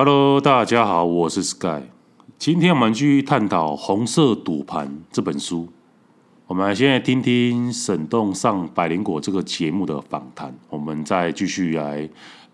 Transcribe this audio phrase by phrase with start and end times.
[0.00, 1.82] Hello，大家好，我是 Sky。
[2.38, 5.70] 今天我们继续探讨《红色赌盘》这本书。
[6.46, 12.08] 我们现在听听沈栋上百灵果这个节目的访谈，我们再继续来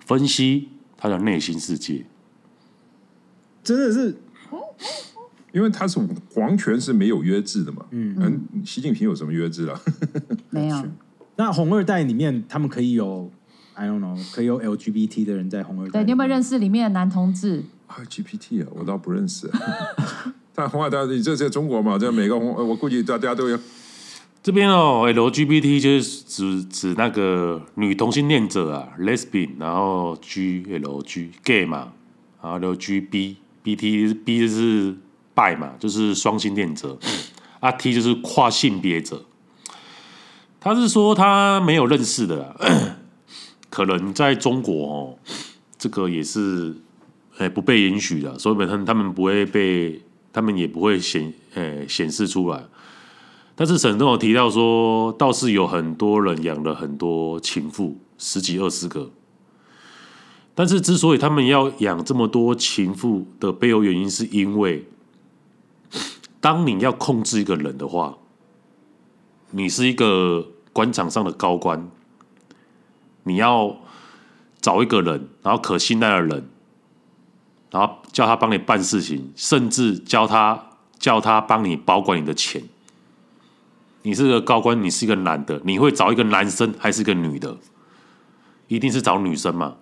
[0.06, 2.06] 分析他的内心世界。
[3.62, 4.16] 真的是，
[5.52, 6.00] 因为他是
[6.32, 7.84] 皇权是没有约制的嘛。
[7.90, 9.78] 嗯嗯，习近平有什么约制啊？
[10.48, 10.82] 没有。
[11.36, 13.30] 那红二代里面，他们可以有。
[13.74, 16.00] I don't know，可以有 LGBT 的人在红二代。
[16.00, 19.50] 对，你有没有认识里面的男同志？LGBT 啊，我倒不认识。
[20.54, 21.98] 但红二代，你这在中国嘛？
[21.98, 23.58] 这每个红，我估计大家都有。
[24.42, 31.92] 这边哦，LGBT 就是指指那个女同性恋者啊，Lesbian，然后 G L G Gay 嘛，
[32.42, 34.94] 然后 L G B B T B 就是
[35.34, 36.98] Bi 嘛，就是双性恋者。
[37.60, 39.24] 啊 T 就是跨性别者。
[40.60, 42.54] 他是说他没有认识的。
[43.74, 45.18] 可能在中国哦，
[45.76, 46.76] 这个也是
[47.38, 50.00] 诶不被允许的，所以他们他们不会被，
[50.32, 52.62] 他们也不会显诶显示出来。
[53.56, 59.10] 但是沈总有提到说，倒是有很多人养了很多情妇，十几二十个。
[60.54, 64.86] 但是之所以他们要养这么多情妇的背后原因，是因为
[66.40, 68.18] 当你要控制一个人的话，
[69.50, 71.90] 你是一个官场上的高官。
[73.24, 73.76] 你要
[74.60, 76.48] 找一个人，然后可信赖的人，
[77.70, 82.62] 然后叫他帮你办事情，甚至叫他叫他帮你保管你的钱。
[84.02, 87.56] 你是个高官，你是一个男的，你会找一个男生还是一个女的？
[88.68, 89.76] 一定是找女生嘛。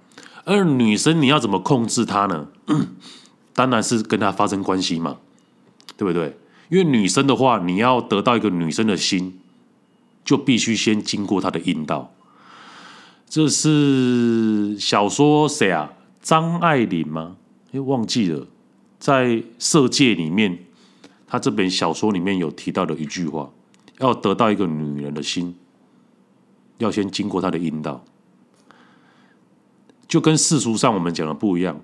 [0.44, 2.48] 而女生你要怎么控制她呢？
[3.54, 5.18] 当然是跟她发生关系嘛，
[5.96, 6.36] 对不对？
[6.68, 9.40] 因为女生的话，你要得到一个女生的心，
[10.24, 12.12] 就必须先经过她的阴道。
[13.32, 15.90] 这是小说谁啊？
[16.20, 17.38] 张爱玲吗？
[17.72, 18.46] 哎，忘记了。
[18.98, 19.24] 在
[19.58, 20.66] 《色戒》里面，
[21.26, 23.50] 他这本小说里面有提到的一句话：
[24.00, 25.54] 要得到一个女人的心，
[26.76, 28.04] 要先经过她的阴道。
[30.06, 31.80] 就跟世俗上我们讲的不一样，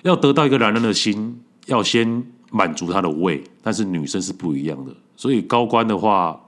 [0.00, 3.44] 要得到一个男人的心，要先满足他的胃。
[3.60, 6.42] 但是女生是不一样的，所以高官的话，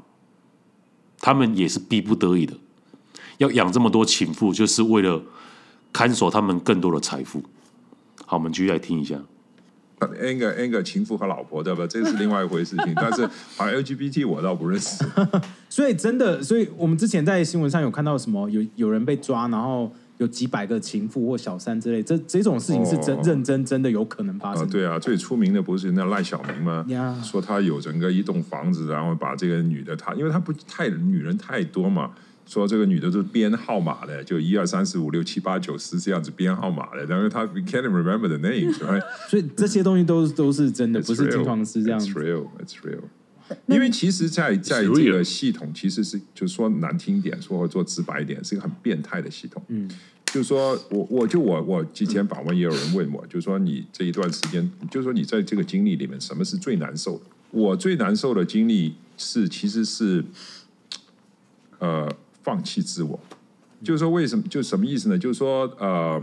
[1.19, 2.55] 他们也是逼不得已的。
[3.39, 5.21] 要养这么多情妇，就是为了
[5.93, 7.43] 看守他们更多的财富。
[8.27, 9.17] 好，我们继续来听一下。
[10.21, 11.87] N 个情妇和老婆，对吧？
[11.87, 12.93] 这是另外一回事情。
[12.97, 15.03] 但是，好 LGBT 我倒不认识。
[15.71, 24.69] 所以真的，所以我们之前在新闻上有看到什么，有有人被抓，然后有几百个情妇或小三之类，这这种事情是真、哦、认真真的有可能发生、哦。
[24.71, 26.85] 对啊，最出名的不是那赖小明吗.
[27.23, 32.11] 说他有整个一栋房子，然后把这个女的，他因为他不太女人太多嘛。
[32.47, 39.03] 说这个女的都是编号码的，就一二三四五六七八九十这样子编号码的，然后她 we can't remember the names，right?
[39.31, 42.07] 所以这些东西都都是真的，不是金黄丝这样子。
[42.07, 43.01] It's real, it's real.
[43.67, 49.63] 因为其实在，在在这个系统，其实是就是说难听点，说做直白一点，是一个很变态的系统。
[49.69, 49.89] 嗯，
[50.27, 57.25] 就是说我我就我我之前访问也有人问我，就是说你这一段时间，就是说你在这个经历里面，什么是最难受的？
[57.51, 60.25] 我最难受的经历是，其实是
[61.79, 62.11] 呃。
[62.45, 63.19] 放弃自我，
[63.83, 64.45] 就是说为什么？
[64.49, 65.19] 就什么意思呢？
[65.19, 66.23] 就是说，呃，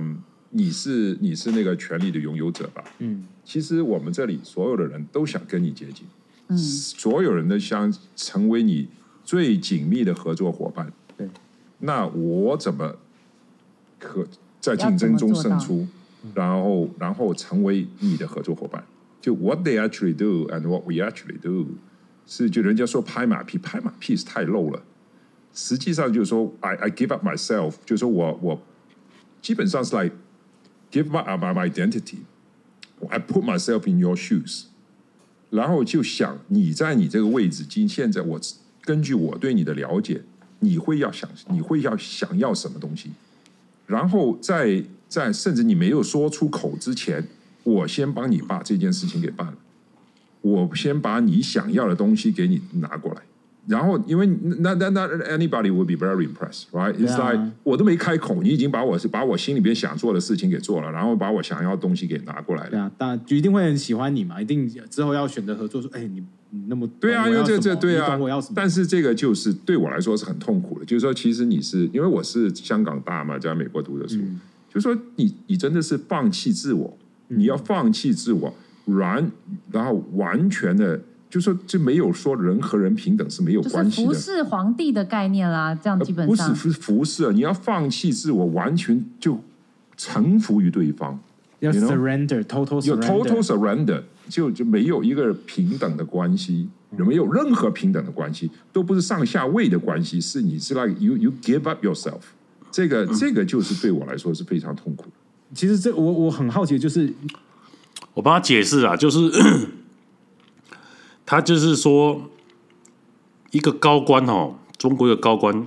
[0.51, 2.83] 你是你是那个权力的拥有者吧？
[2.99, 6.05] 嗯，其实我们这里所有的人都想跟你接近，
[6.47, 8.87] 嗯，所有人都想成为你
[9.23, 10.93] 最紧密的合作伙伴。
[11.17, 11.27] 对，
[11.79, 12.95] 那我怎么
[13.99, 14.25] 可
[14.59, 15.87] 在竞争中胜出？
[16.35, 18.83] 然后，然后成为你的合作伙伴？
[19.19, 21.65] 就 what they actually do and what we actually do，
[22.27, 24.83] 是就人家说拍马屁，拍马屁是太 low 了。
[25.53, 28.61] 实际上就是说，I I give up myself，就是说我我
[29.41, 30.09] 基本上是来
[30.91, 34.65] give up my my identity，I put myself in your shoes，
[35.49, 38.39] 然后就想你在你这个位置，今现在我
[38.81, 40.21] 根据我对你的了解，
[40.59, 43.11] 你会要想你会要想要什么东西，
[43.87, 47.27] 然后在在甚至你没有说出口之前，
[47.63, 49.57] 我先帮你把这件事情给办了，
[50.41, 53.21] 我先把你想要的东西给你拿过来。
[53.67, 54.25] 然后，因为
[54.59, 56.93] 那那那 anybody would be very impressed, right?
[56.95, 62.69] It's like 我都没开口，你已经把我是把我心里边想做的事情给做了，然后把我想要的东西给拿过来了。
[62.71, 65.79] 对啊，当然就一定会很喜欢你嘛，一定之后要选择合作。
[65.79, 68.17] 说，哎，你你那么对啊，因为这这对啊，
[68.55, 74.41] 但是这个就是对我来说是很痛苦的，就是说，其实你是因为我是香港大嘛，在美国读的书，嗯、
[74.73, 76.97] 就是说你你真的是放弃自我，
[77.27, 78.55] 你要放弃自我，
[78.85, 79.31] 然
[79.69, 80.99] 然后完全的。
[81.31, 89.41] 就说这没有说人和人平等是没有关系的，服侍皇帝的概念啦，这样基本上不是服服侍，你要放弃自我，完全就
[89.95, 91.17] 臣服于对方。
[91.59, 93.43] 要 surrender，total 有 total surrender。
[93.43, 102.19] surrender，就就没有一个平等的关系，没有任何平等的关系，都不是上下位的关系，是你是 like you you give up yourself，
[102.71, 105.05] 这个这个就是对我来说是非常痛苦。
[105.53, 107.13] 其实这我我很好奇，就是
[108.15, 109.19] 我帮他解释啊，就是
[111.31, 112.29] 他就是说，
[113.51, 115.65] 一个高官哦，中国一个高官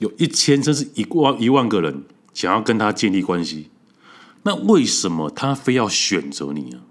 [0.00, 2.02] 有一千甚至一万一万个人
[2.34, 3.70] 想要跟他建立关系，
[4.42, 6.82] 那为什么他非要选择你啊？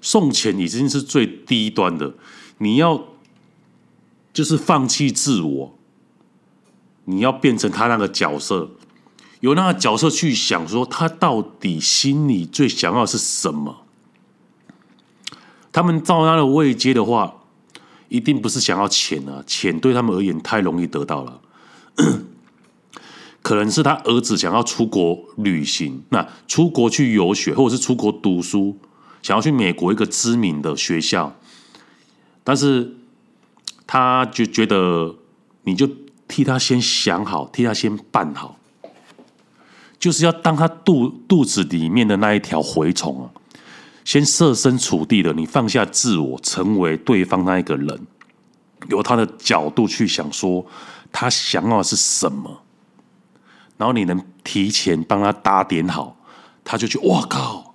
[0.00, 2.14] 送钱已经是最低端的，
[2.56, 3.08] 你要
[4.32, 5.78] 就是放弃自我，
[7.04, 8.70] 你要变成他那个角色，
[9.40, 13.82] 由那个角色去想说他到底心里最想要是什么。
[15.72, 17.34] 他们照他的位阶的话，
[18.08, 21.40] 一定不是想要钱啊，钱对他们而言太容易得到了。
[23.42, 28.76] 可能是他儿子想要出国旅行，那出国去游学，或者是出国读书。
[29.22, 31.36] 想要去美国一个知名的学校，
[32.42, 32.96] 但是
[33.86, 35.14] 他就觉得
[35.64, 35.86] 你就
[36.26, 38.56] 替他先想好，替他先办好，
[39.98, 43.30] 就是要当他肚肚子里面的那一条蛔虫啊，
[44.04, 48.06] 先设身处地的，你放下自我，成为对方那一个人，
[48.88, 50.66] 由他的角度去想，说
[51.12, 52.62] 他想要的是什么，
[53.76, 56.16] 然后你能提前帮他打点好，
[56.64, 57.74] 他就觉得哇靠！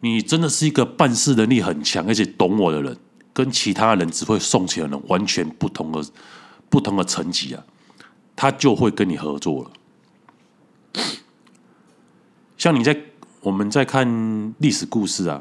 [0.00, 2.96] 你真的是一个办事能力很强，而且懂我的人，
[3.32, 6.04] 跟其他人只会送钱的人完全不同的
[6.68, 7.64] 不同的层级啊，
[8.36, 11.02] 他就会跟你合作了。
[12.56, 12.96] 像你在
[13.46, 15.40] 我们在看历史故事啊，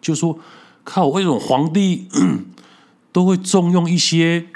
[0.00, 0.38] 就说
[0.82, 2.08] 靠，为什么皇帝
[3.12, 4.46] 都会重用一些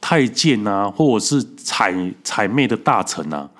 [0.00, 1.94] 太监啊，或者是采
[2.24, 3.50] 采妹的大臣啊？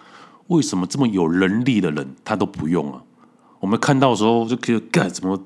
[0.47, 3.03] 为什么这么有能力的人他都不用啊？
[3.61, 5.39] 我们看到的时候就觉得，干怎么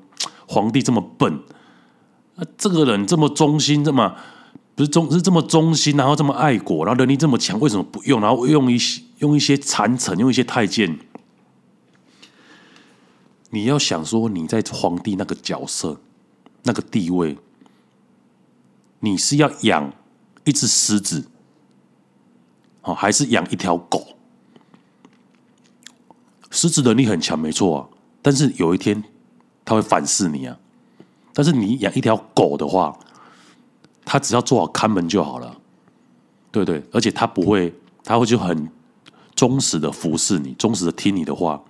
[0.47, 1.33] 皇帝这么笨？
[2.37, 4.15] 啊，这个人这么忠心，这么
[4.73, 8.21] 不是忠是这么忠心，然后这么爱国，然后能力这么强，为什么不用？
[8.21, 10.97] 然后用一些用一些谗臣，用一些太监。
[13.49, 15.99] 你要想说你在皇帝那个角色、
[16.63, 17.37] 那个地位，
[18.99, 19.93] 你是要养
[20.43, 21.29] 一只狮子，
[22.81, 24.15] 哦，还是养一条狗？
[26.51, 27.87] 狮子能力很强，没错啊。
[28.21, 29.03] 但是有一天，
[29.63, 30.57] 他会反噬你啊！
[31.33, 32.97] 但是你养一条狗的话，
[34.03, 35.55] 它只要做好看门就好了，
[36.51, 36.83] 对不对？
[36.91, 37.73] 而且它不会，
[38.03, 38.69] 它会就很
[39.35, 41.61] 忠实的服侍你，忠实的听你的话，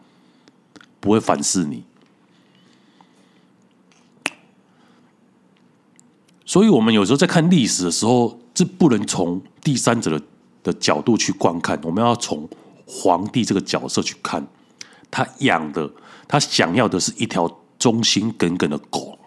[0.99, 1.83] 不会反噬你。
[6.45, 10.25] 所以，我们有时候在看历史的时候，这不能从第三者的
[10.63, 12.47] 的角度去观看，我们要从
[12.85, 14.47] 皇帝这个角色去看，
[15.11, 15.89] 他养的。
[16.29, 19.17] 他想要的是一条忠心耿耿的狗，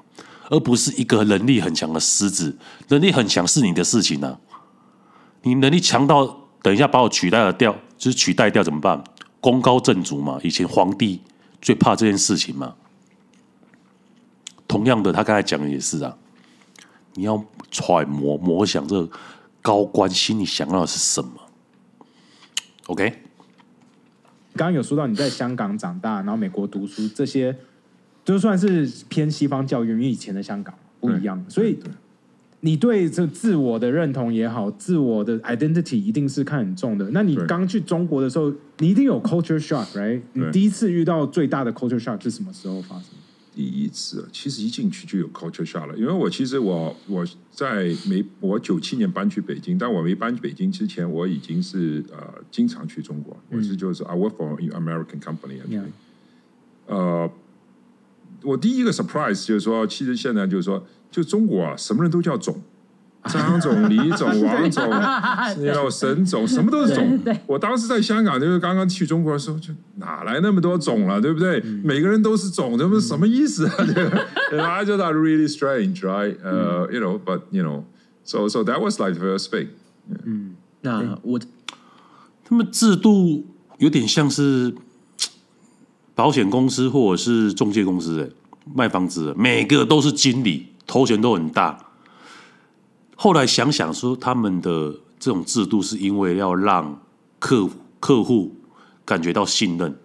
[0.50, 2.58] 而不是一个能力很强的狮子。
[2.88, 4.38] 能力很强是你的事情啊，
[5.44, 6.26] 你能力强到
[6.61, 9.02] 等一下把我取代了掉，就是取代掉怎么办？
[9.40, 11.23] 功高震主嘛，以前皇帝
[11.61, 12.75] 最怕这件事情嘛。
[14.69, 16.17] 同样的，他刚才讲的也是啊，
[17.14, 19.19] 你要揣摩、模想这个
[19.61, 21.31] 高官心里想要的是什么
[22.87, 23.23] ？OK。
[24.55, 27.57] 刚刚有说到你在香港长大，然后美国读书，这些
[28.25, 31.79] 就算是偏西方教育，因为以前的香港不一样，所以
[32.61, 37.09] 你对这自我的认同也好，自我的 identity 一定是看很重的。
[37.12, 40.21] 那你刚去中国的时候，你一定有 culture shock，right？
[40.35, 43.07] 你第一次遇到最大的 culture shock 是什么时候发生？
[43.52, 55.90] 第一次，其实一进去就有 culture shock 了，因为我其实我我在没我九七年搬去北京，但我没搬去北京之前，我已经是呃经常去中国，我是就是 I work for an American company，、嗯、
[56.87, 57.31] 呃，
[58.42, 62.61] 我第一个 surprise 就是说，其实现在就是说，就中国啊，什么人都叫总。
[63.28, 67.20] 张总、李总、王总，然后沈总，什么都是总。
[67.47, 71.61] 我当时在香港，就是刚刚去中国的时候，就哪来那么多总了，对不对？
[71.62, 73.75] 嗯、每个人都是总，这不是什么意思啊？
[74.49, 76.35] 对，I just thought really strange, right?
[76.42, 77.82] 呃、uh, you know, but you know,
[78.25, 79.68] so so that was like the first thing.
[80.25, 81.38] 嗯，那我
[82.42, 83.44] 他们制度
[83.76, 84.75] 有点像是
[86.21, 88.29] 保险公司或者是中介公司，哎，
[88.75, 91.79] 卖房子的，每个都是经理，头衔都很大。
[93.17, 97.00] 后来想想说，他们的这种制度是因为要让
[97.39, 97.67] 客
[98.00, 98.55] 客户
[99.03, 99.97] 感觉到信任，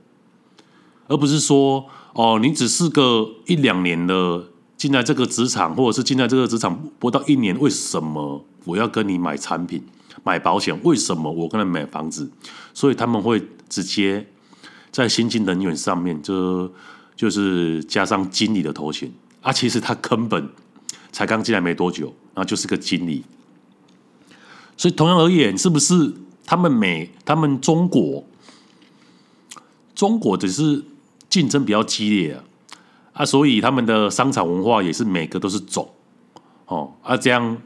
[1.09, 4.45] 而不是说哦，你只是个一两年的
[4.77, 9.83] 进来这个职场，或者是进来这个职场不到一年，为什么我要跟你买产品、
[10.23, 10.79] 买保险？
[10.85, 12.31] 为什么我跟他买房子？
[12.73, 14.25] 所以他们会直接
[14.95, 16.71] 在新兴能源上面就
[17.17, 19.11] 就是加上经理的头衔
[19.41, 20.49] 啊，其实他根本
[21.11, 23.25] 才刚进来没多久，然后就是个经理。
[24.77, 26.13] 所以同样而言，是不是
[26.45, 28.23] 他们美他们中国
[29.93, 30.81] 中国只是
[31.29, 32.43] 竞争比较激烈啊？
[33.11, 35.93] 啊，所以他们的商场文化也是每个都是总
[36.67, 37.57] 哦啊，这样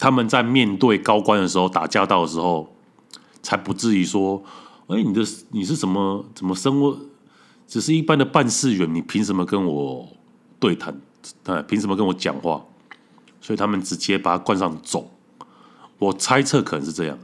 [0.00, 2.74] 他们在面对高官的时候打交道的时候，
[3.40, 4.42] 才不至于说，
[4.90, 6.98] 哎，你的你是什么怎么生活？
[7.66, 10.16] 只是一般的办事员，你凭什么跟我
[10.58, 11.00] 对谈？
[11.44, 12.64] 哎，凭什么跟我讲话？
[13.40, 15.08] 所以他们直接把他冠上总。
[15.98, 17.18] 我猜测可能是这样。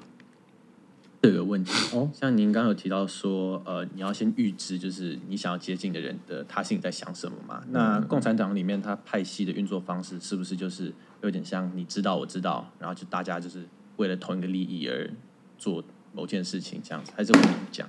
[1.23, 7.61] 这个问题哦，像您刚刚有提到说，呃，你要先预知，就是你想要接近的人的他心里在想什么嘛？
[7.71, 15.11] 那共产党里面他派系的运作方式，是不是就是有点像你知道我知道，然后就大家就是为了同一个利益而
[15.59, 15.83] 做
[16.17, 17.13] 某件事情这样子？
[17.15, 17.87] 还是我跟你讲？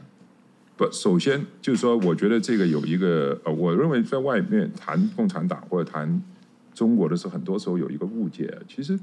[0.75, 6.21] 不，首先就是说，我觉得这个有一个呃，我认为在外面谈共产党或者谈
[6.73, 8.99] 中国的时候，很多时候有一个误解，其实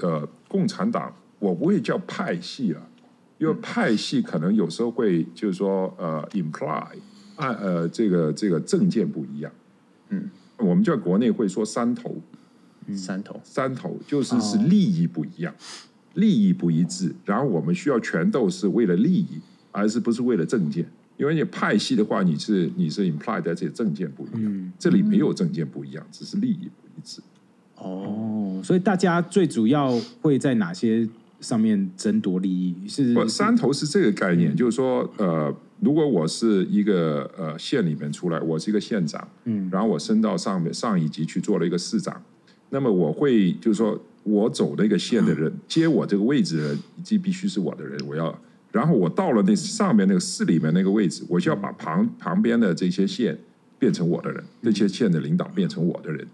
[0.00, 2.82] 呃，共产党我不会叫派系了。
[3.38, 6.86] 因为派系可能有时候会就是说呃 imply
[7.36, 9.52] 按呃这个这个政见不一样，
[10.08, 12.16] 嗯，我们在国内会说三头，
[12.94, 15.54] 三头三头就是是利益不一样，
[16.16, 19.40] 利益不一致，然后我们需要权斗是为了利益，
[19.72, 20.84] 而是不是为了政见？
[21.16, 27.22] 因为你派系的话，你是你是 imply 在这政见不一样，这里没有政见不一样，只是利益不一致。
[27.76, 31.08] 哦，所以大家最主要会在哪些？
[31.38, 42.20] 上面争夺利益是，不山头是这个概念，嗯、就是说，呃，如果我是一个呃县里面出来，我是一个县长，嗯，然后我升到上面上一级去做了一个市长，
[42.70, 48.36] 那么我会就是说我走那个线的人、嗯、接我这个位置的人，既必须是我的人，我要，
[48.72, 53.38] 然后我到了那上面那个市里面那个位置，我就要把旁旁边的这些县
[53.78, 56.26] 变成我的人，那些县的领导变成我的人。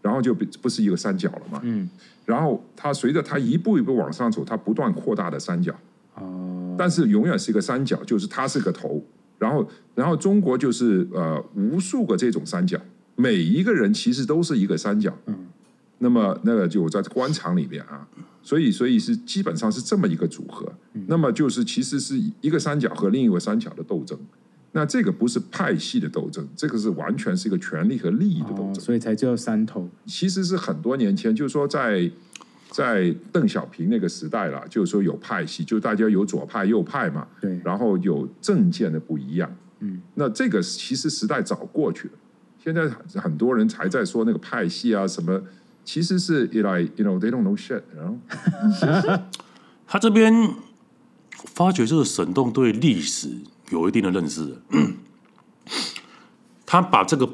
[0.00, 1.90] 然后就不是一个三角了嘛，嗯，
[2.24, 5.74] 然后他随着他一步一步往上走，他不断扩大的三角，
[6.14, 9.04] 哦，但是永远是一个三角，就是他是个头，
[9.38, 12.80] 然后然后中国就是呃无数个这种三角，
[13.16, 15.36] 每一个人其实都是一个三角，嗯，
[15.98, 18.06] 那么那个就在官场里面啊，
[18.42, 20.72] 所以所以是基本上是这么一个组合，
[21.06, 24.18] 那么就是其实是一个三角和另一个三角的斗争。
[24.72, 29.88] 那这个不是派系的斗争，这个是完全是一个权力和利益的斗争，哦、所以才叫三头。
[30.06, 32.08] 其实是很多年前，就是说在
[32.70, 39.50] 在邓小平那个时代了，就是说有派系，就大家有左派右派嘛，对，然后有政见的不一样，
[39.80, 42.14] 嗯，那这个其实时代早过去了，
[42.62, 42.86] 现在
[43.18, 45.42] 很多人才在说那个派系啊什么，
[45.88, 48.14] 其实是 like you know they don't know shit，然后
[49.88, 50.54] 他这边
[51.32, 53.30] 发觉这个沈栋对历史。
[53.70, 54.56] 有一定的认识，
[56.64, 57.28] 他把这个，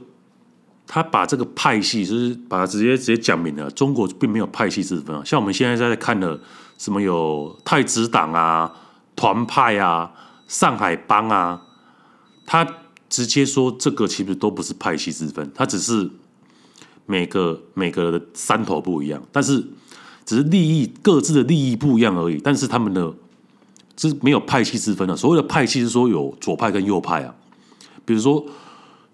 [0.84, 3.70] 他把这个派系，就是把它直接直接讲明了。
[3.70, 6.40] 中国并没有派系之分啊，像我们现在在看的
[6.76, 8.72] 什么有太子党啊、
[9.14, 10.12] 团派啊、
[10.48, 11.62] 上海帮啊，
[12.44, 12.66] 他
[13.08, 16.10] 直接说这个其实都不是派系之分，他只是
[17.06, 19.64] 每个每个的山头不一样，但是
[20.24, 23.14] 只是利益各自的利益不一样而已，但是他们的。
[23.96, 25.14] 是没有派系之分的。
[25.14, 27.32] 所谓的派系是说有左派跟右派啊。
[28.04, 28.44] 比如说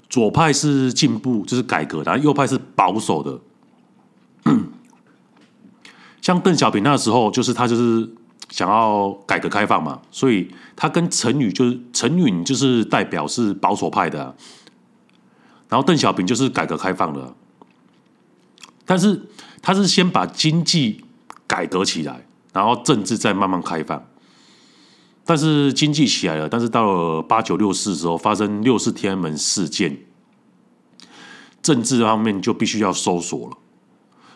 [0.09, 3.39] 左派是进步，就是改革，然后右派是保守的。
[6.23, 8.09] 像邓小平那时候，就是他就是
[8.49, 14.35] 想要改革开放嘛，所以他跟陈宇就是陈允就是代表是保守派的，
[15.69, 17.35] 然后邓小平就是改革开放的。
[18.91, 19.23] 但是
[19.63, 21.05] 他是先把经济
[21.47, 24.05] 改革起来，然后政治再慢慢开放。
[25.25, 29.97] 但是经济起来了，但是到了八九六四的时候，发生六四天安门事件，
[31.63, 33.57] 政治方面就必须要搜索了。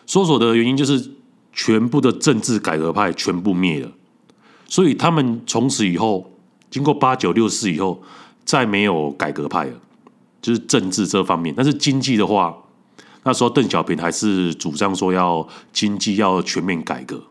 [0.05, 1.11] 搜索的原因就是
[1.51, 3.91] 全部的政治改革派全部灭了，
[4.69, 6.31] 所以他们从此以后，
[6.71, 8.01] 经过八九六四以后，
[8.45, 9.73] 再没有改革派了，
[10.41, 11.53] 就是政治这方面。
[11.53, 12.55] 但是经济的话，
[13.25, 17.21] 那时候邓小平还是主张说要经济要全面改革，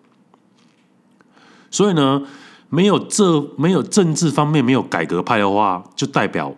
[1.71, 2.23] 所以呢。
[2.71, 6.53] 没有这没有政治方面没有改革派的话，就代表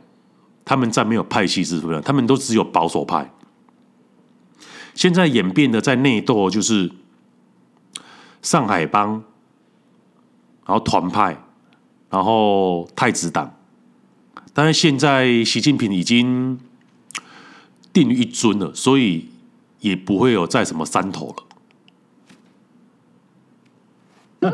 [0.64, 3.30] 他们在没有派系之分，他们都只有保守派。
[4.94, 6.90] 现在演变的在内斗，就是
[8.40, 9.22] 上海帮，
[10.64, 11.36] 然后团派，
[12.08, 13.54] 然后太子党。
[14.54, 16.58] 但是现在习近平已经
[17.96, 19.26] 定于一尊了，所以
[19.80, 21.34] 也不会有再什么山头
[24.42, 24.50] 了。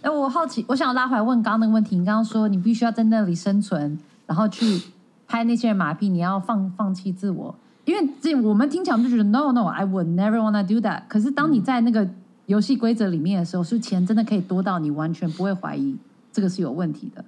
[0.00, 1.98] 哎，我好奇，我想拉回来问刚刚那个问题。
[1.98, 4.80] 你刚刚说你必须要在那里生存，然后去
[5.28, 11.02] 拍那些人马屁，你要放放弃自我，因为这我们听起来就觉得 no no I would never wanna do that。
[11.08, 12.08] 可是当你在那个
[12.46, 15.94] 游戏规则里面的时候，是钱真的可以多到你完全不会怀疑
[16.32, 17.22] 这个是有问题的。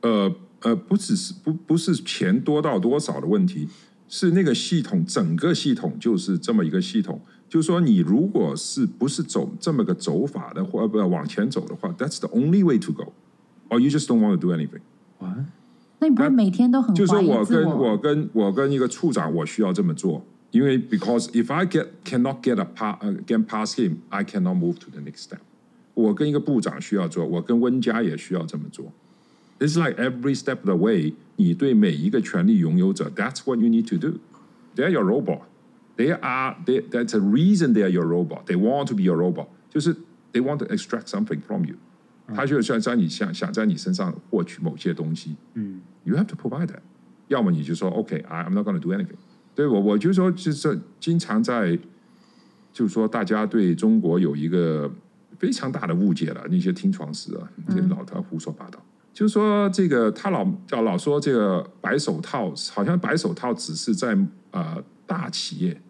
[0.00, 3.68] 呃呃，不只是不不是钱多到多少的问题，
[4.10, 7.18] 是那个系统整个系统就是这么一个系统。
[7.48, 14.82] 就是说，你如果是不是走这么个走法的，或不要往前走的话，That's the only way to go，or you just don't want to do anything。
[15.18, 15.46] 啊
[15.98, 25.00] 那你不会每天都很就是说我跟我我跟我跟一个处长，我需要这么做，因为 because if I get cannot get a pass get past him，I cannot move to the
[25.00, 25.40] next step。
[25.94, 28.92] 我跟一个部长需要做，我跟温家也需要这么做。
[29.59, 36.81] It's like every step of the way，你对每一个权力拥有者，That's what you need to do。They're your robot。They are they,
[36.89, 38.47] that's a reason they are your robot.
[38.47, 39.47] They want to be your robot.
[39.69, 39.95] 就是
[40.33, 41.75] they want to extract something from you.
[42.35, 45.37] 他就想在你想想在你身上获取某些东西。
[45.53, 46.81] 嗯，You have to provide that.
[47.29, 49.15] 要么你就说 OK，I'm not going to do anything.
[49.55, 51.79] 对我我就说就是经常在，
[52.73, 54.91] 就是说大家对中国有一个
[55.39, 56.45] 非常大的误解了。
[56.49, 58.83] 那些听床师啊，那些老头胡说八道。
[59.10, 64.14] 嗯、就是说这个他老叫老说这个白手套，好像白手套只是在
[64.50, 65.80] 啊、呃、大企业。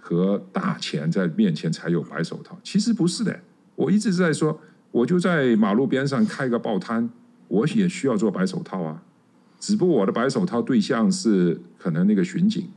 [0.00, 3.40] 和大钱在面前才有白手套，其实不是的。
[3.74, 4.58] 我一直在说，
[4.90, 7.10] 我就在马路边上开个报摊，
[7.48, 9.02] 我也需要做白手套啊。
[9.60, 12.70] 只不过我的白手套对象是可能那个巡警，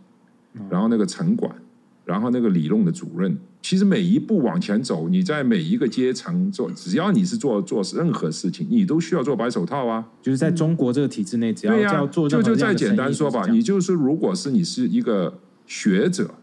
[0.69, 1.55] 然后那个城管，
[2.03, 3.37] 然后那个理弄的主任。
[3.61, 10.05] 其实每一步往前走，你在每一个阶层做，只要你是做做任何事情，你都需要做白手套啊。
[10.21, 16.35] 就是在中国这个体制内，只要要做就就再简单说吧，你就是如果是你是一个学者。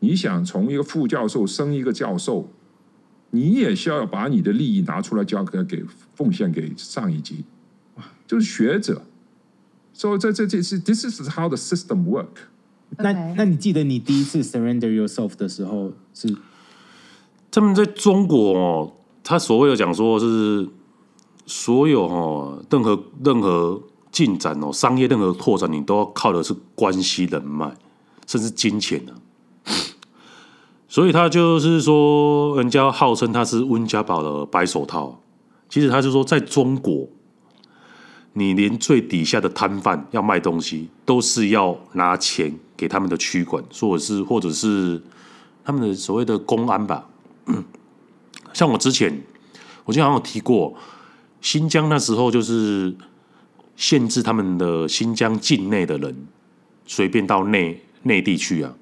[0.00, 2.52] 你想从一个副教授升一个教授，
[3.30, 5.82] 你也需要把你的利益拿出来交给给
[6.14, 7.46] 奉献给上一级，
[8.26, 9.02] 就是学者。
[9.94, 12.26] 所以这这这是 This is how the system work。
[12.98, 16.34] 那那你记得你第一次 surrender yourself 的时候是？
[17.50, 18.92] 他们在中国哦，
[19.24, 20.68] 他所谓的讲说是
[21.46, 27.74] 所有哦，任何任何进展哦，商业任何拓展，你都要靠的是关系人脉，
[28.26, 29.12] 甚至金钱呢、
[29.64, 29.72] 啊。
[30.88, 35.20] 所以他就是说，人家号称他是温家宝的白手套。
[35.68, 37.08] 其实他就说，在中国，
[38.38, 45.02] 你连最底下的摊贩要卖东西，都是要拿钱给他们的区管，或者是或者是
[45.64, 47.08] 他们的所谓的公安吧。
[48.52, 49.22] 像我之前，
[49.86, 50.74] 我就好像有提过，
[51.40, 52.94] 新疆那时候就是
[53.74, 56.26] 限制他们的新疆境内的人
[56.84, 58.74] 随便到内内地去啊。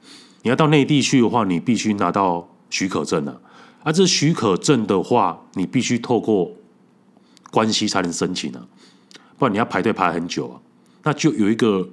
[0.42, 3.40] 你要到内地去的话，你必须拿到许可证啊！
[3.84, 6.50] 而、啊、这许可证的话，你必须透过
[7.52, 8.66] 关系才能申请啊，
[9.38, 10.60] 不然你要排队排很久啊。
[11.02, 11.88] 那就有一个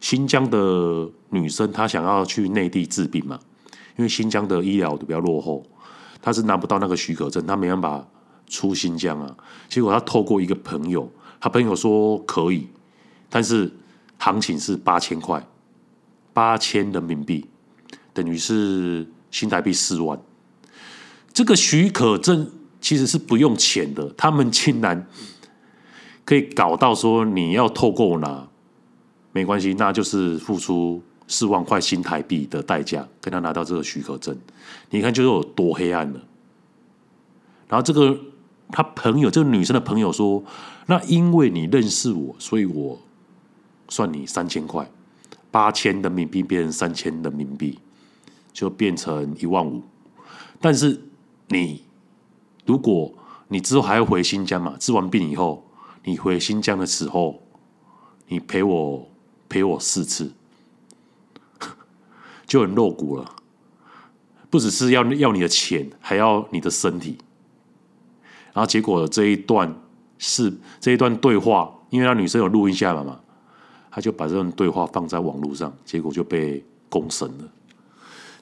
[0.00, 3.38] 新疆的女生，她想要去内地治病嘛，
[3.96, 5.64] 因为新疆的医疗都比较落后，
[6.22, 8.06] 她是拿不到那个许可证，她没办法
[8.46, 9.36] 出新疆啊。
[9.68, 12.68] 结果她透过一个朋友，她朋友说可以，
[13.28, 13.72] 但是
[14.18, 15.44] 行情是八千块。
[16.32, 17.44] 八千人民币，
[18.14, 20.18] 等于是新台币四万。
[21.32, 22.48] 这个许可证
[22.80, 25.08] 其实是不用钱的，他们竟然
[26.30, 28.46] 可以搞到说你要透过拿，
[29.32, 34.38] 没关系，那就是付出四万块新台币的代价，跟他拿到这个许可证。
[34.90, 36.20] 你看，就是有多黑暗了。
[37.66, 38.16] 然后这个
[38.70, 40.40] 他朋友，这个女生的朋友说
[40.86, 42.96] ：“那因为你认识我，所以我
[43.88, 44.88] 算你三千块。”
[45.50, 47.80] 八千人民币变成三千人民币，
[48.52, 49.82] 就变成一万五。
[50.60, 51.02] 但是
[51.48, 51.82] 你，
[52.64, 53.12] 如果
[53.48, 55.66] 你之后还要回新疆嘛，治完病以后，
[56.04, 57.42] 你回新疆的时候，
[58.28, 59.08] 你陪我
[59.48, 60.32] 陪我四次，
[62.46, 63.34] 就很露骨了。
[64.48, 67.18] 不只是要要你的钱，还要你的身体。
[68.52, 69.74] 然后结果这一段
[70.18, 73.20] 是这一段对话，因为那女生有录音下来嘛。
[73.92, 77.48] 他就把这段对话放在网络上，结果就被公审了。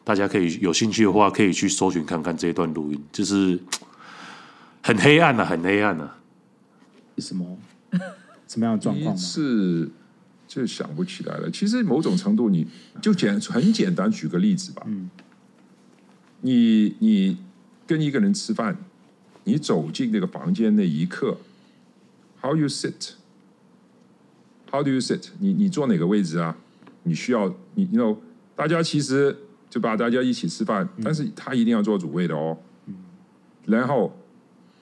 [0.05, 3.59] 大家可以有兴趣的话，可以去搜寻看看这一段录音，就是
[4.83, 6.19] 很黑暗啊，很黑暗啊。
[7.21, 7.59] 什么？
[8.47, 9.17] 什么样的状况？
[9.17, 9.89] 是
[10.47, 11.51] 就想不起来了。
[11.51, 12.67] 其实某种程度，你
[13.03, 14.83] 就简很简单，举个例子吧。
[14.87, 15.11] 嗯。
[16.41, 17.37] 你你
[17.87, 18.79] 跟一个人吃饭，
[19.45, 21.37] 你走进那个房间那一刻
[22.41, 25.31] ，How you sit？How do you sit？
[25.41, 26.57] 你你坐哪个位置啊？
[27.03, 28.17] 你需要你，you know，
[28.55, 29.37] 大家其实
[29.69, 32.57] 就把大家一起吃饭，嗯、但是他一定要做主位的哦。
[32.87, 32.95] 嗯、
[33.67, 34.17] 然后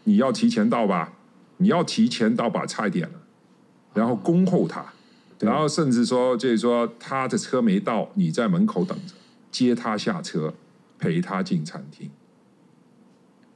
[0.04, 1.14] 你要提前到吧？
[1.58, 3.20] 你要提前到把菜点了
[3.94, 4.92] 然后恭候他，
[5.40, 9.14] 然后甚至说就是说他的车没到，你在门口等着，
[9.50, 10.52] 接他下车，
[10.98, 12.10] 陪他进餐厅，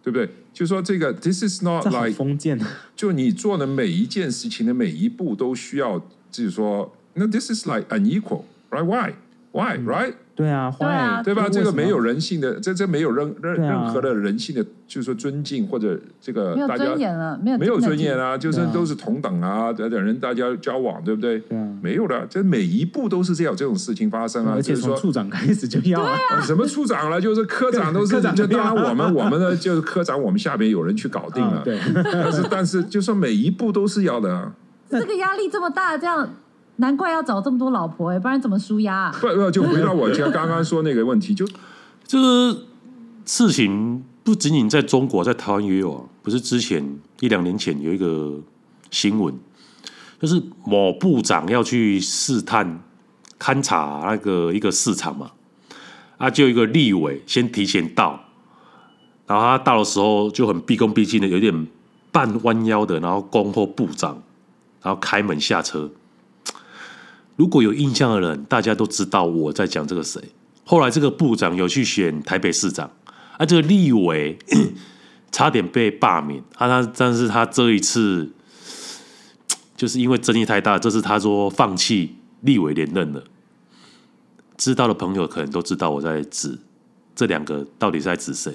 [0.03, 0.29] 对不对？
[0.53, 2.67] 就说这个，this is not like，封建啊！
[2.97, 5.99] 就你做的每一件事情的每一步都需要，
[6.31, 10.15] 就是说，那 this is like unequal，right？Why？Why？Right？
[10.41, 11.49] 对啊，对啊对吧？
[11.51, 18.19] 这个没有人性的，这这没有任任啊任何的人性的，就是说尊敬或者这个没有大家尊严了，没有没有尊严。
[18.19, 21.39] 啊，就是都是同等啊，等等人大家交往，对不对？
[21.41, 24.53] 对啊没有的，这每一步都是这样这种事情发生啊。
[24.57, 31.59] 而且就是说从处长开始就要啊，什么处长了，就是科长都是，科长就当然我们我们的就是科长，我们下边有人去搞定了。
[31.59, 34.53] 啊对，但是但是就说每一步都是要的啊，
[34.91, 36.29] 这个压力这么大，这样
[36.81, 39.15] 难怪要找这么多老婆哎，不然怎么舒压啊？
[39.21, 41.47] 不不就回到我刚刚刚说那个问题，就
[42.07, 42.65] 这个
[43.27, 46.05] 事情不仅仅在中国，在台湾也有啊。
[46.23, 48.41] 不是之前一两年前有一个
[48.91, 49.35] 新闻，
[50.21, 52.83] 就是某部长要去试探
[53.39, 55.31] 勘察那个一个市场嘛，
[56.17, 58.19] 啊，就一个立委先提前到，
[59.27, 61.67] 然后他到的时候就很毕恭毕敬的，有点
[62.11, 64.23] 半弯腰的，然后恭候部长，
[64.83, 65.91] 然后开门下车。
[67.41, 70.23] 如果有印象的人，大家都知道我在讲这个谁。
[70.63, 72.93] 后来这个部长有去选台北市长，
[73.39, 74.39] 啊，这个立委
[75.33, 78.31] 差点被罢免，啊，他但是他这一次
[79.75, 83.25] 就是因为争议太大，这次他说放弃立委连任了。
[84.59, 86.59] 知道的朋友可能都知道我在指
[87.17, 88.53] 这两个到底是在指谁。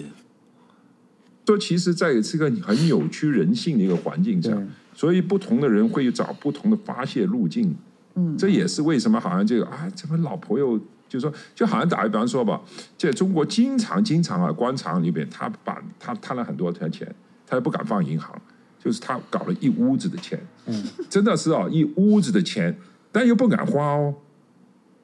[1.48, 4.56] 说其实在这个很扭曲人性的一个环境下，
[4.93, 7.76] 所以不同的人会找不同的发泄路径。
[8.15, 12.62] 嗯，这也是为什么好像这个啊，怎么老朋友就说，就好像打个比方说吧，
[12.97, 17.13] 在中国经常经常啊，官场里边他把他贪了很多钱，
[17.45, 18.36] 他又不敢放银行，
[18.84, 22.78] 就是他搞了一屋子的钱，嗯，真的是啊，一屋子的钱，
[23.12, 24.15] 但又不敢花哦。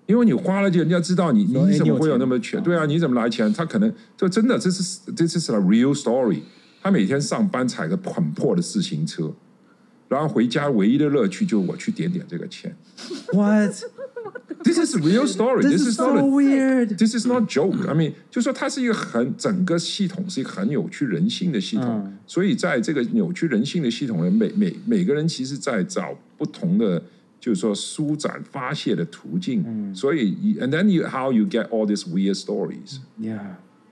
[0.07, 2.63] 因为你花了，就人家知道你，你怎么会有那么钱钱？
[2.63, 3.53] 对啊，你怎么来钱？
[3.53, 6.41] 他可能就真的，这是这是 a real story。
[6.81, 9.31] 他每天上班踩个很破的自行车，
[10.11, 12.75] 然后回家唯一的乐趣就是我去点点这个钱。
[13.33, 13.73] What?
[14.63, 15.63] This is real story.
[15.63, 16.97] This is so not weird.
[16.97, 17.87] This is not joke.
[17.87, 27.01] I mean，就说它是一个很整个系统是一个很扭曲人性的系统，嗯所以在这个扭曲人性的系统里，每每每个人其实在找不同的。
[27.41, 33.39] 就是说舒展发泄的途径，嗯所以，and then you how you get all these weird stories？Yeah，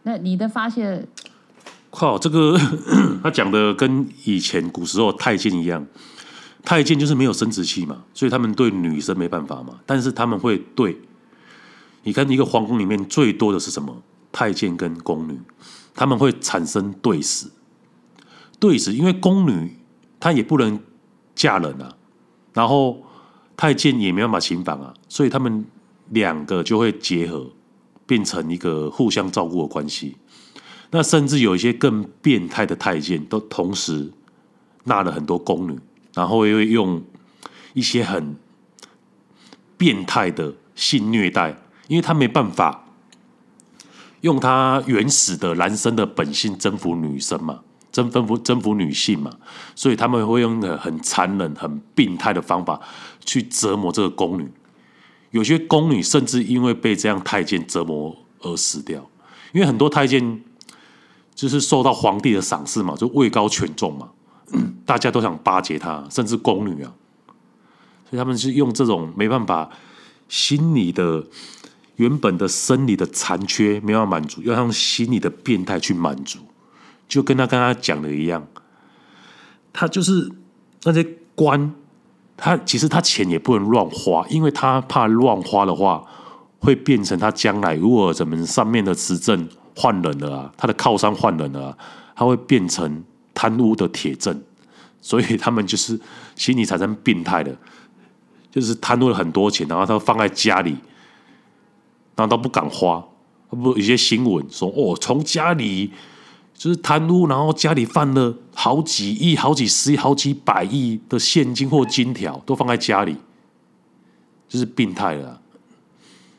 [0.04, 1.04] 那你的发泄，
[1.92, 2.58] 靠，这个
[3.24, 5.86] 他讲的跟以前古时候太监一样，
[6.64, 10.96] 太监就是没有生殖器嘛，所以他们对女生没办法嘛，但是他们会对，
[12.04, 14.04] 你看一个皇宫里面最多的是什么？
[14.32, 15.40] 太监跟宫女，
[15.96, 17.48] 他们会产生对食，
[18.60, 19.76] 对食，因为宫女
[20.20, 20.80] 她也不能
[21.34, 21.96] 嫁人啊，
[22.54, 23.02] 然后
[23.58, 25.66] 太监也没办法行房啊，所以他们
[26.10, 27.50] 两个就会结合，
[28.06, 30.16] 变成一个互相照顾的关系。
[30.92, 34.12] 那甚至有一些更变态的太监，都同时
[34.86, 35.78] 纳了很多宫女，
[36.16, 37.04] 然后又用
[37.74, 38.36] 一些很
[39.78, 41.56] 变态的性虐待，
[41.88, 42.86] 因为他没办法
[44.22, 47.60] 用他原始的男生的本性征服女生嘛，
[47.92, 49.32] 征服征服女性嘛，
[49.76, 52.82] 所以他们会用很残忍、很病态的方法
[53.24, 54.52] 去折磨这个宫女。
[55.30, 59.08] 有些宫女甚至因为被这样太监折磨而死掉，
[59.54, 60.42] 因为很多太监。
[61.42, 64.10] 就是受到皇帝的赏识嘛，就位高权重嘛，
[64.86, 66.92] 大家都想巴结他，甚至宫女啊，
[68.10, 69.70] 所以他们是用这种没办法
[70.28, 71.24] 心理的
[71.96, 76.40] 原本的生理的残缺没办法满足，要用心理的变态去满足，
[77.08, 78.46] 就跟他刚刚讲的一样，
[79.72, 80.30] 他就是
[80.84, 81.74] 那些官，
[82.36, 86.04] 他其实他钱也不能乱花，因为他怕乱花的话
[86.60, 89.48] 会变成他将来如果咱们上面的执政。
[89.80, 91.78] 换人了啊，他的靠山换人了啊，
[92.14, 93.02] 他会变成
[93.34, 94.44] 贪污的铁证，
[95.00, 95.98] 所以他们就是
[96.36, 97.56] 心理产生病态的，
[98.52, 100.72] 就是贪污了很多钱，然后他放在家里，
[102.18, 103.02] 然后都不敢花。
[103.50, 105.90] 不，有些新闻说哦，从家里
[106.54, 113.16] 就是贪污，然后家里放了好几亿、好几十亿、好几百亿的现金或金条，都放在家里，
[114.50, 115.40] 就是病态了。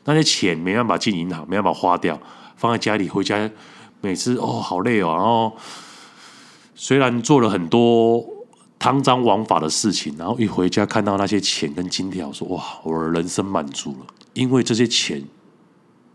[0.05, 2.19] 那些钱没办法进银行，没办法花掉。
[2.61, 3.49] 放在家里，回家
[4.01, 5.57] 每次哦好累哦，然后
[6.75, 8.23] 虽然做了很多
[8.77, 15.23] 汤脏枉法的事情，然后一回家看到那些钱跟金条，说哇，我的人生满足了，因为这些钱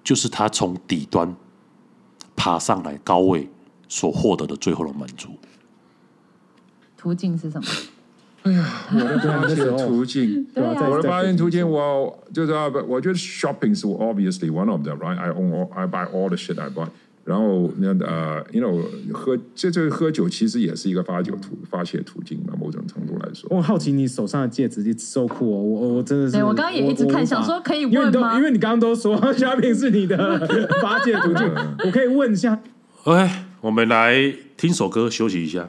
[0.04, 1.35] 就是他从底端
[2.37, 3.50] 爬上来高位
[3.88, 5.30] 所获得的最后的满足。
[6.96, 7.66] 途径是什么？
[8.46, 15.18] 哎呀，我的 发泄途径，对啊我的发泄途径，我就是啊，我觉得 shopping 是 obviously one of them, right?
[15.18, 16.87] I own all, I buy all the shit I buy.
[17.24, 18.80] 然后那呃，you know，
[19.12, 23.48] 喝这这个喝酒其实也是一个发酒途发泄途径嘛，某种程度来说。
[23.50, 25.59] 我好奇你手上的戒指，so cool 哦！
[25.61, 30.16] 我我真的是，对我刚刚也一直看我想说可以问吗因为你刚刚都说 shopping 是你的
[30.80, 31.50] 发泄途径，
[31.85, 32.56] 我可以问一下
[33.02, 33.28] ，OK，
[33.61, 35.68] 我们来听首歌休息一下。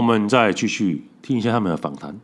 [0.00, 2.18] 我们再继续听一下他们的访谈。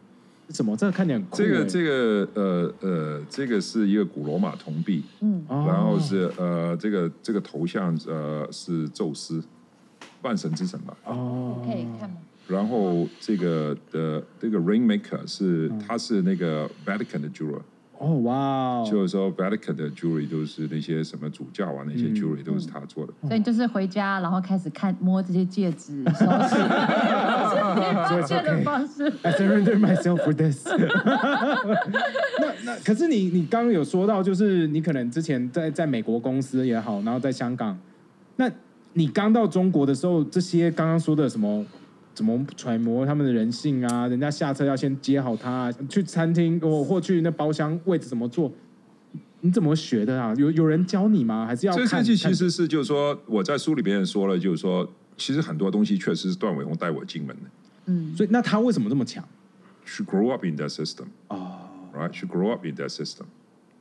[0.49, 0.75] 怎么？
[0.75, 9.45] 这个看起来很酷这个欸这个呃呃，这个是一个古罗马铜币，嗯然后是呃这个这个头像呃是宙斯，
[10.23, 10.97] 半神之神吧。
[11.05, 12.17] 哦，可以看吗？
[12.49, 17.61] 然后这个的这个 Rainmaker 是他是那个 Vatican 的 jeweler，
[17.99, 23.13] 哦，哇哦，就是说 Vatican 的 jewelry 都是那些什么主教啊，那些 jewelry 都是他做的。
[23.27, 26.13] 所以就是回家，然后开始看摸这些戒指，首
[26.47, 26.55] 饰，
[27.75, 29.13] 是发现的方式。
[29.23, 30.77] I surrender myself for this 那。
[32.41, 37.79] 那那可是你你刚刚有说到，就是你可能之前在在美国公司也好，然后在香港，
[38.37, 38.51] 那
[38.93, 41.65] 你刚到中国的时候，这些刚刚说的什么？
[42.15, 44.09] 怎么揣摩他们的人性啊？
[44.09, 48.51] 人家下车要先接好他，啊，去餐厅或或去那包厢位置怎么做？
[49.43, 50.33] 你怎么学的啊？
[50.39, 51.45] 有有人教你吗？
[51.47, 52.03] 还是要看？
[52.03, 57.51] 这其实是就是说，我在书里边也说了，就是说，其实很多东西确实是段伟宏带我进门的。
[57.87, 59.27] 嗯，所以那他为什么这么强
[59.85, 61.07] ？She grew up in that system.
[61.29, 62.13] 哦，right?
[62.13, 63.25] She grew up in that system.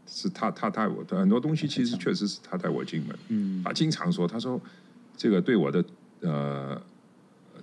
[0.08, 3.18] 是他他带我的很多东西，其实确实是他带我进门。
[3.30, 4.62] 嗯，他经常说，他说
[5.18, 5.84] 这个对我的
[6.22, 6.82] 呃。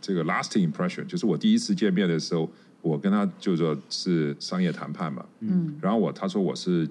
[0.01, 6.89] 这个 lasting impression 就是我第一次见面的时候，我跟他就说是商业谈判嘛，嗯，然后我他说我是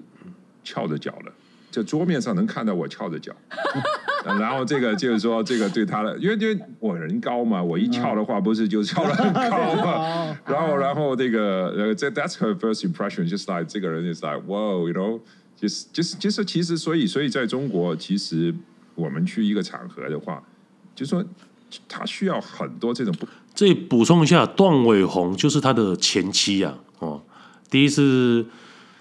[0.64, 1.30] 翘着脚的，
[1.70, 3.36] 在桌面上能看到我翘着脚，
[4.24, 15.20] 然后这个就是说这个对他的，因为因为我人高嘛，我一翘的话不是就翘得很高嘛， 然后然后这个呃这 that's her first impression，just like 这个人 is like wow，you know，
[15.56, 18.54] 就是就是就是其实所以所以在中国，其实
[18.94, 20.42] 我们去一个场合的话，
[20.94, 21.24] 就是说。
[21.88, 23.26] 他需要很多这种不。
[23.54, 26.78] 这里补充一下，段伟宏就是他的前妻啊。
[26.98, 27.22] 哦，
[27.70, 28.44] 第一次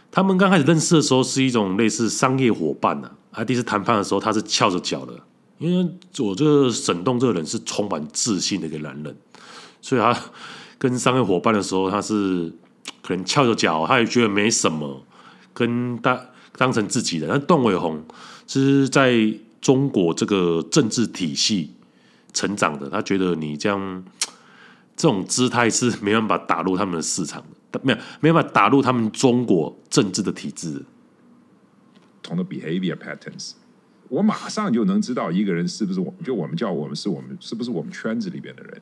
[0.09, 3.07] 他们刚开始认识的时候是一种类似商业伙伴呐。
[3.09, 3.11] 啊，
[3.45, 5.13] 第一次谈判的时候他是翘着脚的，
[5.57, 5.89] 因为
[6.19, 9.15] 我这个沈栋这个人是充满自信的一个男人，
[9.81, 10.15] 所以他
[10.77, 12.51] 跟商业伙伴的时候他是
[13.01, 15.01] 可能翘着脚，他也觉得没什么，
[15.53, 16.19] 跟大
[16.57, 17.27] 当成自己的。
[17.27, 18.03] 但段伟宏
[18.47, 21.71] 是在中国这个政治体系
[22.33, 24.03] 成长的，他觉得你这样
[24.97, 30.83] 这种姿态是没办法打入他们的市场的，没有没办法打入他们中国政治的体制。
[32.21, 33.53] 同的 behavior patterns，
[34.09, 38.81] 我马上就能知道一个人是不是我，就我们叫我们是我们是不是我们圈子里边的人。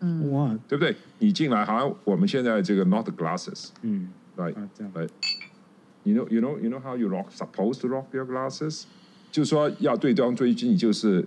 [0.00, 0.94] 嗯，哇，对不对？
[1.18, 4.54] 你进来好像我们现在这个 not glasses，嗯，对，
[4.92, 5.08] 对
[6.04, 8.84] ，you know you know you know how you lock supposed to lock your glasses，
[9.32, 11.26] 就是说要对对方追击，你就是。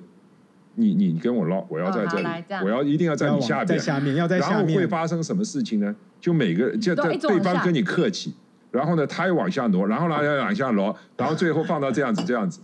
[0.75, 5.93] 你你跟我唠，我要在这里，哦、我要一定要在你下边，在下面，要在下面，然后会发生什么事情呢？
[6.21, 8.33] 就每个就对对方跟你客气，
[8.71, 12.61] 然后呢，他又往下挪，然后呢又往下挪，然后最后放到这样子这样子。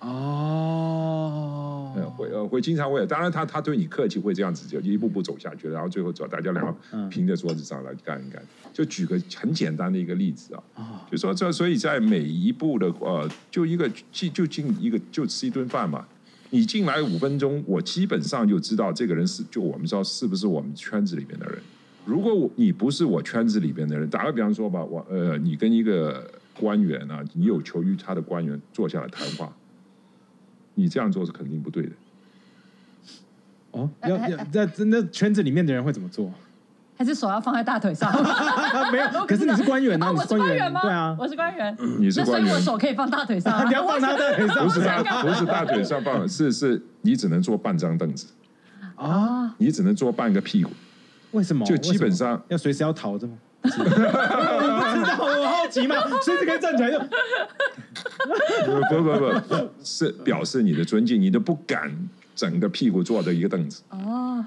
[0.00, 6.74] 哦，会呃会经常会，当然他他对你客气会这样子，就一步步走下去，然后最后走，大家两个
[7.08, 8.42] 平在桌子上来干一干。
[8.72, 16.04] 就举个很简单的一个例子啊，就说这所以在每一步的呃，就一个进就进一个就吃一顿饭嘛。
[16.50, 21.58] 你进来五分钟，我基本上就知道这个人是，就我们知道是不是我们圈子里面的人。
[22.06, 29.52] 如果我你不是我圈子里边的人，打个比方说吧，我呃，你跟一个官员啊，你有求于他的官员坐下来谈话，
[30.74, 31.92] 你这样做是肯定不对的。
[33.72, 36.32] 哦，要要在那圈子里面的人会怎么做？
[36.96, 38.10] 还是手要放在大腿上？
[38.90, 40.80] 没有， 可是你是官员啊，你是官员吗？
[40.80, 41.76] 对啊，我是官员。
[41.98, 43.68] 你是官员，所以我手可以放大腿上。
[43.68, 44.64] 你要放他大腿上？
[44.64, 48.28] 不是大，不是大腿上放，是是，你只能坐半张凳子
[48.94, 50.70] 啊，你只能坐半个屁股。
[51.32, 51.64] 为什么？
[51.66, 53.34] 就基本上要随时要逃着吗？
[53.62, 53.84] 不知道，
[55.18, 56.98] 我好奇嘛， 随时可以站起来就。
[56.98, 61.92] 不不不，是表示你的尊敬，你都不敢
[62.34, 63.82] 整个屁股坐的一个凳子。
[63.90, 64.44] 哦，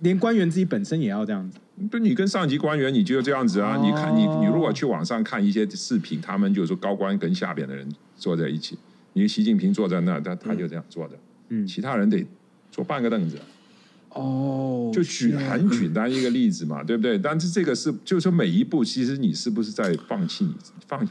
[0.00, 1.58] 连官员自己本身也要这样子。
[1.90, 3.76] 不，你跟上级官员你就这样子啊？
[3.76, 8.76] 哦、你看你，你如果去网上看一些视频，他们就是说高官跟下边的人坐在一起，
[9.12, 11.14] 你习近平坐在那，他他就这样坐着，
[11.50, 12.26] 嗯，其他人得
[12.72, 13.38] 坐半个凳子。
[14.10, 17.18] 哦，就举很简单一个例子嘛，对不对？
[17.18, 20.54] 但是这个是，就是说每一步，其实你是不是在放弃你
[20.86, 21.06] 放？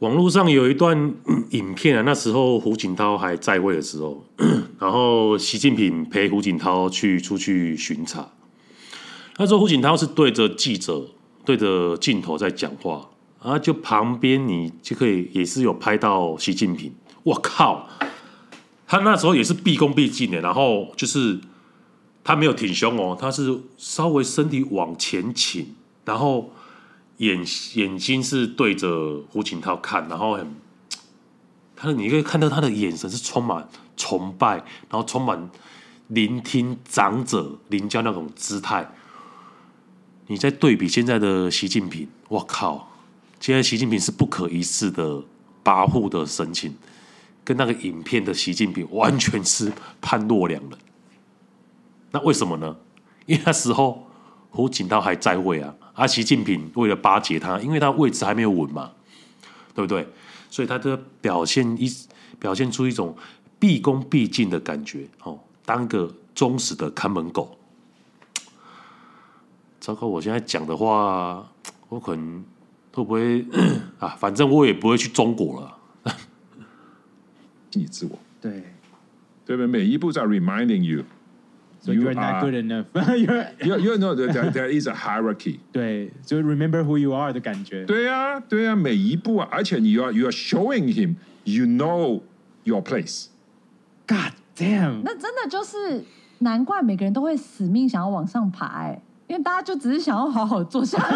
[0.00, 1.12] 网络上有一段
[1.50, 4.24] 影片啊，那时候胡锦涛还在位的时候，
[4.78, 8.28] 然后习近平陪胡锦涛去出去巡查。
[9.38, 11.04] 那时候胡锦涛是对着记者、
[11.44, 13.08] 对着镜头在讲话，
[13.42, 16.92] 然后就旁边你就可以也是有拍到习近平。
[17.24, 17.88] 我靠，
[18.86, 21.40] 他那时候也是毕恭毕敬的，然后就是
[22.28, 25.74] 他没有挺胸哦，他是稍微身体往前倾，
[26.04, 26.52] 然后
[27.16, 30.54] 眼眼睛是对着胡锦涛看，然后很
[31.74, 33.66] 他的你可以看到他的眼神是充满
[33.96, 34.56] 崇拜，
[34.90, 35.48] 然后充满
[36.08, 38.86] 聆听长者领教那种姿态。
[40.26, 42.92] 你在对比现在的习近平，我靠！
[43.40, 45.22] 现在习近平是不可一世的
[45.64, 46.74] 跋扈的神情，
[47.42, 49.72] 跟那个影片的习近平完全是
[50.02, 50.78] 判若两人。
[52.10, 52.76] 那为什么呢？
[53.26, 54.06] 因为那时候
[54.50, 58.92] 胡锦涛还在位啊，而习近平为了巴结他，因为他位置还没有稳嘛。
[59.74, 60.04] 对不对？
[60.50, 61.88] 所以他的表现一
[62.40, 63.16] 表现出一种
[63.60, 67.56] 毕恭毕敬的感觉哦，当个忠实的看门狗。
[69.78, 71.48] 糟糕，我现在讲的话，
[71.88, 72.44] 我可能
[72.92, 73.46] 会不会
[74.00, 74.08] 啊？
[74.18, 75.78] 反正我也不会去中国了。
[77.74, 78.50] 你自我，对，
[79.46, 79.66] 对不对？
[79.68, 81.04] 每一步在 reminding you。
[81.80, 82.86] So You are not good enough.
[82.92, 85.60] you're you you know that there is a hierarchy.
[85.72, 87.84] 对，就 remember who you are 的感觉。
[87.84, 91.14] 对呀，对呀，每一步啊，而且你要 you are showing him
[91.44, 92.22] you know
[92.64, 93.26] your place.
[94.08, 95.02] God damn！
[95.04, 96.04] 那真的就是
[96.38, 101.08] 难怪每个人都会死命想要往上爬，哎，因为大家就只是想要好好坐下来。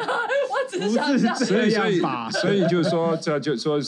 [0.00, 2.00] 我只是想这样，所以所以
[2.30, 3.78] 所以就说这就说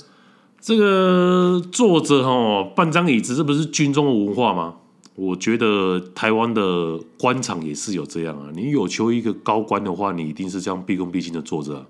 [0.61, 4.75] 这个坐着哦，半张椅子，这不是军中的文化吗？
[5.21, 8.51] 我觉得台湾的官场也是有这样啊。
[8.55, 11.87] 你有求一个高官的话，你一定是这样毕恭毕敬的坐着。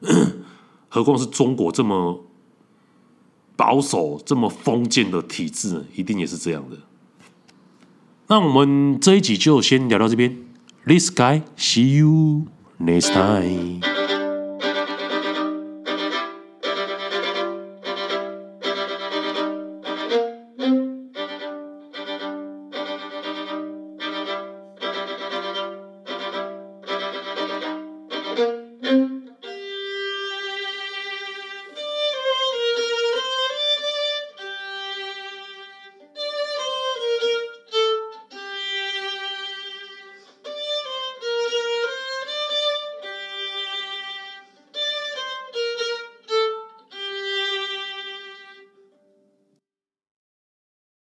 [0.90, 2.22] 何况是中国这么
[3.56, 6.76] 保守、这么封建的体制，一定也是这样的。
[8.26, 10.36] 那我们这一集就先聊到这边。
[10.86, 12.42] This guy, see you
[12.78, 13.93] next time.